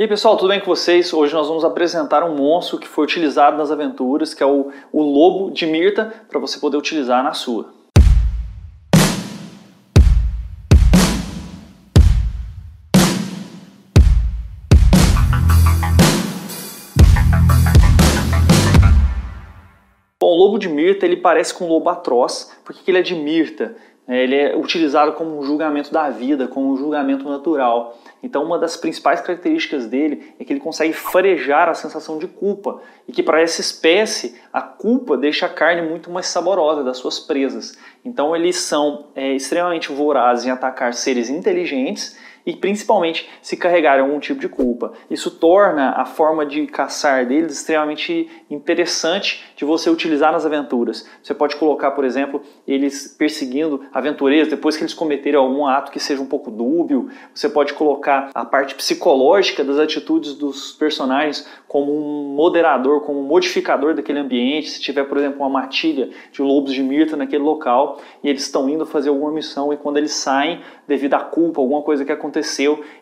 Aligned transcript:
E 0.00 0.02
aí 0.02 0.08
pessoal, 0.08 0.34
tudo 0.34 0.48
bem 0.48 0.58
com 0.58 0.64
vocês? 0.64 1.12
Hoje 1.12 1.34
nós 1.34 1.46
vamos 1.46 1.62
apresentar 1.62 2.24
um 2.24 2.34
monstro 2.34 2.78
que 2.78 2.88
foi 2.88 3.04
utilizado 3.04 3.58
nas 3.58 3.70
aventuras, 3.70 4.32
que 4.32 4.42
é 4.42 4.46
o, 4.46 4.72
o 4.90 5.02
Lobo 5.02 5.50
de 5.50 5.66
Mirta, 5.66 6.10
para 6.26 6.40
você 6.40 6.58
poder 6.58 6.78
utilizar 6.78 7.22
na 7.22 7.34
sua. 7.34 7.68
Bom, 20.18 20.28
o 20.28 20.34
lobo 20.34 20.58
de 20.58 20.70
Mirta 20.70 21.04
ele 21.04 21.18
parece 21.18 21.52
com 21.52 21.66
um 21.66 21.68
lobo 21.68 21.90
atroz, 21.90 22.58
porque 22.64 22.90
ele 22.90 22.96
é 22.96 23.02
de 23.02 23.14
Mirta. 23.14 23.76
É, 24.10 24.24
ele 24.24 24.34
é 24.34 24.56
utilizado 24.56 25.12
como 25.12 25.38
um 25.38 25.42
julgamento 25.44 25.92
da 25.92 26.10
vida, 26.10 26.48
como 26.48 26.72
um 26.72 26.76
julgamento 26.76 27.28
natural. 27.28 27.96
Então, 28.20 28.42
uma 28.42 28.58
das 28.58 28.76
principais 28.76 29.20
características 29.20 29.86
dele 29.86 30.34
é 30.36 30.44
que 30.44 30.52
ele 30.52 30.58
consegue 30.58 30.92
farejar 30.92 31.68
a 31.68 31.74
sensação 31.74 32.18
de 32.18 32.26
culpa 32.26 32.80
e 33.06 33.12
que 33.12 33.22
para 33.22 33.40
essa 33.40 33.60
espécie 33.60 34.34
a 34.52 34.60
culpa 34.60 35.16
deixa 35.16 35.46
a 35.46 35.48
carne 35.48 35.88
muito 35.88 36.10
mais 36.10 36.26
saborosa 36.26 36.82
das 36.82 36.96
suas 36.96 37.20
presas. 37.20 37.78
Então, 38.04 38.34
eles 38.34 38.56
são 38.56 39.06
é, 39.14 39.32
extremamente 39.32 39.92
vorazes 39.92 40.44
em 40.44 40.50
atacar 40.50 40.92
seres 40.92 41.30
inteligentes 41.30 42.18
e 42.50 42.56
principalmente 42.56 43.28
se 43.40 43.56
carregarem 43.56 44.02
algum 44.02 44.18
tipo 44.18 44.40
de 44.40 44.48
culpa. 44.48 44.92
Isso 45.08 45.30
torna 45.30 45.90
a 45.90 46.04
forma 46.04 46.44
de 46.44 46.66
caçar 46.66 47.24
deles 47.24 47.52
extremamente 47.52 48.28
interessante 48.50 49.44
de 49.54 49.64
você 49.64 49.88
utilizar 49.88 50.32
nas 50.32 50.44
aventuras. 50.44 51.08
Você 51.22 51.32
pode 51.32 51.54
colocar, 51.54 51.92
por 51.92 52.04
exemplo, 52.04 52.42
eles 52.66 53.06
perseguindo 53.16 53.82
aventureiros 53.92 54.48
depois 54.48 54.76
que 54.76 54.82
eles 54.82 54.92
cometerem 54.92 55.38
algum 55.38 55.64
ato 55.64 55.92
que 55.92 56.00
seja 56.00 56.20
um 56.20 56.26
pouco 56.26 56.50
dúbio. 56.50 57.08
Você 57.32 57.48
pode 57.48 57.72
colocar 57.72 58.30
a 58.34 58.44
parte 58.44 58.74
psicológica 58.74 59.62
das 59.62 59.78
atitudes 59.78 60.34
dos 60.34 60.72
personagens 60.72 61.48
como 61.68 61.92
um 61.92 62.34
moderador, 62.34 63.02
como 63.02 63.20
um 63.20 63.24
modificador 63.24 63.94
daquele 63.94 64.18
ambiente. 64.18 64.70
Se 64.70 64.80
tiver, 64.80 65.04
por 65.04 65.18
exemplo, 65.18 65.38
uma 65.38 65.48
matilha 65.48 66.10
de 66.32 66.42
lobos 66.42 66.72
de 66.72 66.82
mirta 66.82 67.16
naquele 67.16 67.44
local 67.44 68.00
e 68.24 68.28
eles 68.28 68.42
estão 68.42 68.68
indo 68.68 68.84
fazer 68.84 69.08
alguma 69.08 69.30
missão 69.30 69.72
e 69.72 69.76
quando 69.76 69.98
eles 69.98 70.12
saem 70.12 70.60
devido 70.88 71.14
à 71.14 71.20
culpa, 71.20 71.60
alguma 71.60 71.82
coisa 71.82 72.04
que 72.04 72.10
aconteceu, 72.10 72.39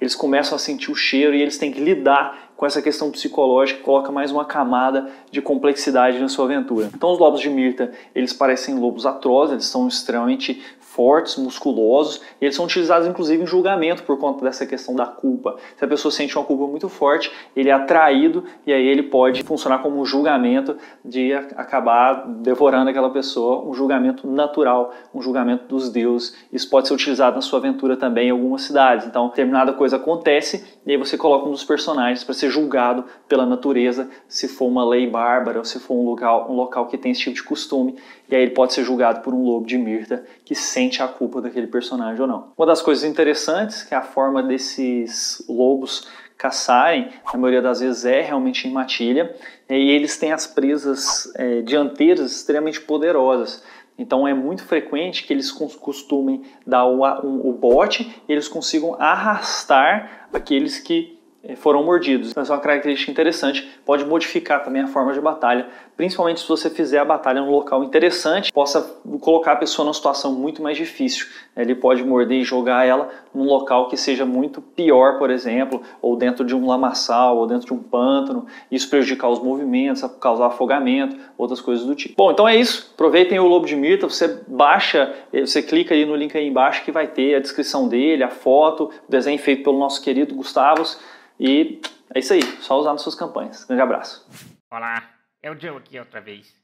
eles 0.00 0.14
começam 0.14 0.56
a 0.56 0.58
sentir 0.58 0.90
o 0.90 0.94
cheiro 0.94 1.34
e 1.34 1.42
eles 1.42 1.58
têm 1.58 1.72
que 1.72 1.80
lidar 1.80 2.46
com 2.56 2.64
essa 2.64 2.80
questão 2.80 3.10
psicológica, 3.10 3.82
coloca 3.82 4.10
mais 4.10 4.32
uma 4.32 4.44
camada 4.44 5.10
de 5.30 5.42
complexidade 5.42 6.18
na 6.18 6.28
sua 6.28 6.46
aventura. 6.46 6.90
Então 6.94 7.12
os 7.12 7.18
lobos 7.18 7.40
de 7.40 7.50
Mirta, 7.50 7.92
eles 8.14 8.32
parecem 8.32 8.76
lobos 8.76 9.04
atrozes, 9.04 9.52
eles 9.52 9.66
são 9.66 9.86
extremamente 9.86 10.62
fortes, 10.96 11.36
musculosos, 11.36 12.22
e 12.40 12.46
eles 12.46 12.56
são 12.56 12.64
utilizados 12.64 13.06
inclusive 13.06 13.42
em 13.42 13.46
julgamento 13.46 14.02
por 14.02 14.18
conta 14.18 14.42
dessa 14.42 14.64
questão 14.64 14.94
da 14.94 15.04
culpa. 15.04 15.56
Se 15.76 15.84
a 15.84 15.88
pessoa 15.88 16.10
sente 16.10 16.36
uma 16.36 16.44
culpa 16.44 16.66
muito 16.66 16.88
forte, 16.88 17.30
ele 17.54 17.68
é 17.68 17.72
atraído 17.72 18.44
e 18.66 18.72
aí 18.72 18.86
ele 18.86 19.02
pode 19.02 19.42
funcionar 19.42 19.80
como 19.80 20.00
um 20.00 20.06
julgamento 20.06 20.74
de 21.04 21.34
acabar 21.34 22.26
devorando 22.26 22.88
aquela 22.88 23.10
pessoa, 23.10 23.62
um 23.68 23.74
julgamento 23.74 24.26
natural, 24.26 24.94
um 25.14 25.20
julgamento 25.20 25.66
dos 25.66 25.90
deuses. 25.90 26.34
Isso 26.50 26.68
pode 26.70 26.88
ser 26.88 26.94
utilizado 26.94 27.36
na 27.36 27.42
sua 27.42 27.58
aventura 27.58 27.96
também 27.96 28.28
em 28.28 28.30
algumas 28.30 28.62
cidades. 28.62 29.06
Então, 29.06 29.28
determinada 29.28 29.74
coisa 29.74 29.96
acontece 29.96 30.64
e 30.86 30.92
aí 30.92 30.96
você 30.96 31.18
coloca 31.18 31.46
um 31.46 31.50
dos 31.50 31.64
personagens 31.64 32.24
para 32.24 32.32
ser 32.32 32.48
julgado 32.48 33.04
pela 33.28 33.44
natureza, 33.44 34.08
se 34.28 34.48
for 34.48 34.66
uma 34.66 34.88
lei 34.88 35.06
bárbara 35.10 35.58
ou 35.58 35.64
se 35.64 35.78
for 35.80 35.94
um 35.94 36.04
local, 36.04 36.46
um 36.48 36.54
local 36.54 36.86
que 36.86 36.96
tem 36.96 37.12
esse 37.12 37.20
tipo 37.20 37.34
de 37.34 37.42
costume, 37.42 37.96
e 38.28 38.34
aí 38.34 38.42
ele 38.42 38.52
pode 38.52 38.72
ser 38.72 38.84
julgado 38.84 39.20
por 39.20 39.34
um 39.34 39.42
lobo 39.42 39.66
de 39.66 39.76
mirta 39.76 40.24
que 40.44 40.54
sente 40.54 40.85
sente 40.86 41.02
a 41.02 41.08
culpa 41.08 41.42
daquele 41.42 41.66
personagem 41.66 42.20
ou 42.20 42.26
não. 42.26 42.52
Uma 42.56 42.66
das 42.66 42.80
coisas 42.80 43.04
interessantes 43.04 43.82
que 43.82 43.94
é 43.94 43.96
a 43.96 44.02
forma 44.02 44.42
desses 44.42 45.44
lobos 45.48 46.08
caçarem, 46.38 47.08
na 47.32 47.38
maioria 47.38 47.62
das 47.62 47.80
vezes 47.80 48.04
é 48.04 48.20
realmente 48.20 48.68
em 48.68 48.72
matilha, 48.72 49.34
e 49.68 49.90
eles 49.90 50.18
têm 50.18 50.32
as 50.32 50.46
presas 50.46 51.32
é, 51.34 51.62
dianteiras 51.62 52.30
extremamente 52.36 52.80
poderosas. 52.80 53.64
Então 53.98 54.28
é 54.28 54.34
muito 54.34 54.62
frequente 54.62 55.24
que 55.24 55.32
eles 55.32 55.50
costumem 55.50 56.42
dar 56.66 56.84
o, 56.86 57.48
o 57.48 57.52
bote 57.52 58.22
e 58.28 58.32
eles 58.32 58.46
consigam 58.46 58.94
arrastar 59.00 60.28
aqueles 60.32 60.78
que 60.78 61.15
foram 61.54 61.84
mordidos. 61.84 62.30
Então, 62.30 62.42
essa 62.42 62.52
é 62.52 62.56
uma 62.56 62.62
característica 62.62 63.10
interessante, 63.10 63.68
pode 63.84 64.04
modificar 64.04 64.64
também 64.64 64.82
a 64.82 64.88
forma 64.88 65.12
de 65.12 65.20
batalha, 65.20 65.66
principalmente 65.96 66.40
se 66.40 66.48
você 66.48 66.68
fizer 66.68 66.98
a 66.98 67.04
batalha 67.04 67.40
num 67.40 67.50
local 67.50 67.84
interessante, 67.84 68.52
possa 68.52 68.82
colocar 69.20 69.52
a 69.52 69.56
pessoa 69.56 69.84
numa 69.84 69.94
situação 69.94 70.32
muito 70.32 70.62
mais 70.62 70.76
difícil. 70.76 71.26
Ele 71.56 71.74
pode 71.74 72.02
morder 72.02 72.40
e 72.40 72.44
jogar 72.44 72.84
ela 72.86 73.08
num 73.34 73.44
local 73.44 73.88
que 73.88 73.96
seja 73.96 74.24
muito 74.24 74.60
pior, 74.60 75.18
por 75.18 75.30
exemplo, 75.30 75.82
ou 76.02 76.16
dentro 76.16 76.44
de 76.44 76.54
um 76.54 76.66
lamaçal, 76.66 77.36
ou 77.36 77.46
dentro 77.46 77.66
de 77.66 77.74
um 77.74 77.78
pântano, 77.78 78.46
isso 78.70 78.88
prejudicar 78.88 79.28
os 79.28 79.38
movimentos, 79.38 80.02
causar 80.20 80.46
afogamento, 80.46 81.16
outras 81.36 81.60
coisas 81.60 81.86
do 81.86 81.94
tipo. 81.94 82.14
Bom, 82.16 82.30
então 82.30 82.48
é 82.48 82.56
isso. 82.56 82.90
Aproveitem 82.94 83.38
o 83.38 83.46
Lobo 83.46 83.66
de 83.66 83.76
Mirta, 83.76 84.08
você 84.08 84.40
baixa, 84.48 85.14
eh, 85.32 85.42
você 85.42 85.62
clica 85.62 85.94
aí 85.94 86.04
no 86.04 86.16
link 86.16 86.36
aí 86.36 86.46
embaixo 86.46 86.84
que 86.84 86.90
vai 86.90 87.06
ter 87.06 87.34
a 87.34 87.40
descrição 87.40 87.88
dele, 87.88 88.22
a 88.22 88.30
foto, 88.30 88.90
o 89.06 89.10
desenho 89.10 89.38
feito 89.38 89.62
pelo 89.62 89.78
nosso 89.78 90.02
querido 90.02 90.34
Gustavos. 90.34 90.98
E 91.38 91.82
é 92.14 92.18
isso 92.18 92.32
aí, 92.32 92.40
só 92.62 92.78
usar 92.80 92.92
nas 92.92 93.02
suas 93.02 93.14
campanhas. 93.14 93.64
Grande 93.64 93.82
abraço. 93.82 94.26
Olá, 94.70 95.14
é 95.42 95.50
o 95.50 95.60
Joe 95.60 95.76
aqui 95.76 95.98
outra 95.98 96.18
vez. 96.18 96.54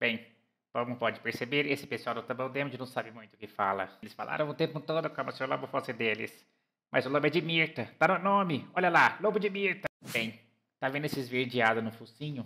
Bem, 0.00 0.26
como 0.72 0.96
pode 0.96 1.20
perceber, 1.20 1.64
esse 1.70 1.86
pessoal 1.86 2.16
do 2.16 2.22
Tabão 2.22 2.50
Damage 2.50 2.76
não 2.76 2.86
sabe 2.86 3.12
muito 3.12 3.34
o 3.34 3.36
que 3.36 3.46
fala. 3.46 3.88
Eles 4.02 4.14
falaram 4.14 4.48
o 4.48 4.54
tempo 4.54 4.80
todo 4.80 5.08
como 5.10 5.30
se 5.30 5.44
o 5.44 5.46
lobo 5.46 5.68
fosse 5.68 5.92
deles. 5.92 6.44
Mas 6.90 7.06
o 7.06 7.08
lobo 7.08 7.24
é 7.24 7.30
de 7.30 7.40
Mirta, 7.40 7.88
tá 8.00 8.08
no 8.08 8.18
nome. 8.18 8.68
Olha 8.74 8.90
lá, 8.90 9.16
lobo 9.20 9.38
de 9.38 9.48
Mirta. 9.48 9.86
Bem, 10.12 10.40
tá 10.80 10.88
vendo 10.88 11.04
esse 11.04 11.20
esverdeado 11.20 11.80
no 11.80 11.92
focinho? 11.92 12.44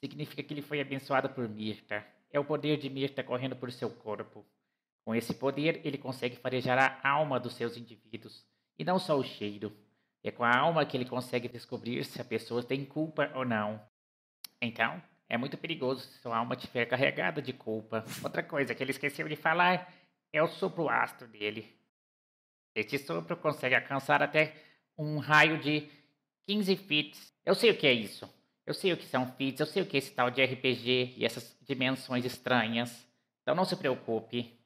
Significa 0.00 0.42
que 0.42 0.52
ele 0.52 0.62
foi 0.62 0.80
abençoado 0.80 1.28
por 1.28 1.48
Mirta. 1.48 2.04
É 2.32 2.40
o 2.40 2.44
poder 2.44 2.78
de 2.78 2.90
Mirta 2.90 3.22
correndo 3.22 3.54
por 3.54 3.70
seu 3.70 3.88
corpo. 3.88 4.44
Com 5.04 5.14
esse 5.14 5.34
poder, 5.34 5.80
ele 5.84 5.98
consegue 5.98 6.34
farejar 6.34 6.98
a 7.00 7.08
alma 7.08 7.38
dos 7.38 7.54
seus 7.54 7.76
indivíduos, 7.76 8.44
e 8.76 8.84
não 8.84 8.98
só 8.98 9.16
o 9.16 9.22
cheiro. 9.22 9.72
É 10.24 10.30
com 10.30 10.44
a 10.44 10.56
alma 10.56 10.84
que 10.86 10.96
ele 10.96 11.04
consegue 11.04 11.48
descobrir 11.48 12.04
se 12.04 12.20
a 12.20 12.24
pessoa 12.24 12.62
tem 12.62 12.84
culpa 12.84 13.30
ou 13.34 13.44
não. 13.44 13.80
Então, 14.60 15.02
é 15.28 15.36
muito 15.36 15.56
perigoso 15.56 16.02
se 16.02 16.20
sua 16.20 16.36
alma 16.36 16.54
estiver 16.54 16.86
carregada 16.86 17.42
de 17.42 17.52
culpa. 17.52 18.04
Outra 18.22 18.42
coisa 18.42 18.74
que 18.74 18.82
ele 18.82 18.92
esqueceu 18.92 19.26
de 19.26 19.34
falar 19.34 19.92
é 20.32 20.42
o 20.42 20.46
sopro 20.46 20.88
ácido 20.88 21.26
dele. 21.26 21.74
Este 22.74 22.98
sopro 22.98 23.36
consegue 23.36 23.74
alcançar 23.74 24.22
até 24.22 24.54
um 24.96 25.18
raio 25.18 25.58
de 25.58 25.88
15 26.46 26.76
fits. 26.76 27.32
Eu 27.44 27.54
sei 27.54 27.70
o 27.70 27.76
que 27.76 27.86
é 27.86 27.92
isso. 27.92 28.28
Eu 28.64 28.74
sei 28.74 28.92
o 28.92 28.96
que 28.96 29.06
são 29.06 29.26
fits, 29.32 29.58
eu 29.58 29.66
sei 29.66 29.82
o 29.82 29.86
que 29.86 29.96
é 29.96 29.98
esse 29.98 30.12
tal 30.12 30.30
de 30.30 30.44
RPG 30.44 31.14
e 31.16 31.24
essas 31.24 31.56
dimensões 31.62 32.24
estranhas. 32.24 33.06
Então 33.42 33.54
não 33.54 33.64
se 33.64 33.74
preocupe. 33.74 34.56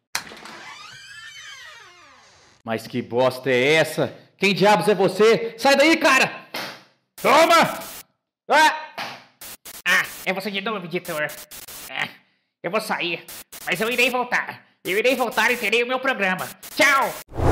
Mas 2.62 2.86
que 2.86 3.00
bosta 3.00 3.48
é 3.48 3.74
essa? 3.74 4.25
Quem 4.38 4.54
diabos 4.54 4.88
é 4.88 4.94
você? 4.94 5.54
Sai 5.58 5.76
daí, 5.76 5.97
cara! 5.97 6.47
Toma! 7.20 7.80
Ah! 8.48 8.86
Ah, 9.86 10.06
é 10.24 10.32
você 10.32 10.50
de 10.50 10.60
novo, 10.60 10.84
editor. 10.84 11.22
É, 11.88 12.08
eu 12.62 12.70
vou 12.70 12.80
sair, 12.80 13.24
mas 13.64 13.80
eu 13.80 13.91
irei 13.91 14.10
voltar. 14.10 14.66
Eu 14.84 14.98
irei 14.98 15.16
voltar 15.16 15.50
e 15.50 15.56
terei 15.56 15.82
o 15.82 15.86
meu 15.86 15.98
programa. 15.98 16.47
Tchau! 16.76 17.45